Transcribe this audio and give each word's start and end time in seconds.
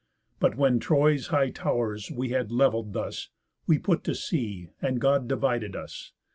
But 0.39 0.55
when 0.57 0.79
Troy's' 0.79 1.27
high 1.27 1.51
tow'rs 1.51 2.09
we 2.09 2.29
had 2.29 2.51
levell'd 2.51 2.93
thus, 2.93 3.29
We 3.67 3.77
put 3.77 4.03
to 4.05 4.15
sea, 4.15 4.69
and 4.81 4.99
God 4.99 5.27
divided 5.27 5.75
us. 5.75 6.13